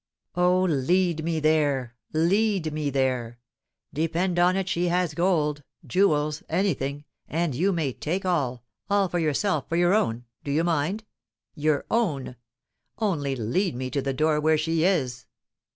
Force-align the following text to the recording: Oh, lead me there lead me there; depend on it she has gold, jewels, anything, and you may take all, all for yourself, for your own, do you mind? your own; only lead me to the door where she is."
Oh, 0.33 0.63
lead 0.63 1.23
me 1.23 1.39
there 1.39 1.95
lead 2.11 2.73
me 2.73 2.89
there; 2.89 3.37
depend 3.93 4.39
on 4.39 4.55
it 4.55 4.67
she 4.67 4.87
has 4.87 5.13
gold, 5.13 5.61
jewels, 5.85 6.41
anything, 6.49 7.05
and 7.27 7.53
you 7.53 7.71
may 7.71 7.93
take 7.93 8.25
all, 8.25 8.63
all 8.89 9.07
for 9.07 9.19
yourself, 9.19 9.69
for 9.69 9.75
your 9.75 9.93
own, 9.93 10.25
do 10.43 10.49
you 10.49 10.63
mind? 10.63 11.03
your 11.53 11.85
own; 11.91 12.35
only 12.97 13.35
lead 13.35 13.75
me 13.75 13.91
to 13.91 14.01
the 14.01 14.11
door 14.11 14.39
where 14.39 14.57
she 14.57 14.83
is." 14.83 15.27